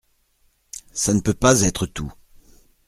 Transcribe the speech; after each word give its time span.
Ça 0.93 1.13
ne 1.13 1.19
peut 1.19 1.35
pas 1.35 1.61
être 1.61 1.85
tout. 1.85 2.11